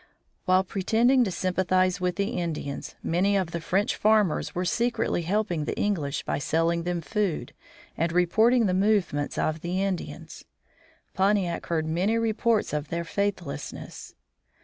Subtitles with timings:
[0.45, 5.65] While pretending to sympathize with the Indians, many of the French farmers were secretly helping
[5.65, 7.53] the English by selling them food
[7.95, 10.43] and reporting the movements of the Indians.
[11.13, 14.15] Pontiac heard many reports of their faithlessness.